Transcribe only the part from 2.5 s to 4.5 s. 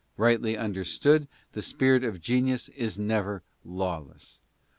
is never lawless.